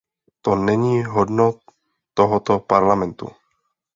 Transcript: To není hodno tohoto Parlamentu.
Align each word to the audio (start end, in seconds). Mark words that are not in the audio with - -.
To 0.41 0.55
není 0.55 1.03
hodno 1.03 1.53
tohoto 2.13 2.59
Parlamentu. 2.59 3.29